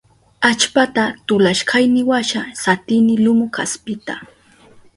[0.47, 4.15] Allpata tulashkayniwasha satini lumu kaspita.